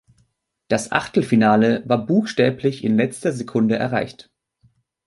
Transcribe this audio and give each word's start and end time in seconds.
Das 0.67 0.91
Achtelfinale 0.91 1.83
war 1.85 2.03
buchstäblich 2.07 2.83
in 2.83 2.97
letzter 2.97 3.31
Sekunde 3.31 3.75
erreicht. 3.75 4.31